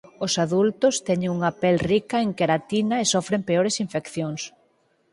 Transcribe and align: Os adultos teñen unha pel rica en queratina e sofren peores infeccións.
Os 0.25 0.33
adultos 0.45 0.95
teñen 1.07 1.31
unha 1.37 1.51
pel 1.61 1.77
rica 1.91 2.17
en 2.25 2.29
queratina 2.39 2.95
e 2.99 3.05
sofren 3.13 3.41
peores 3.49 3.75
infeccións. 3.85 4.41